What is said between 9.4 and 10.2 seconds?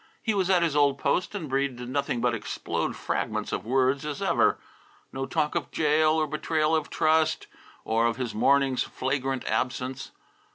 absence.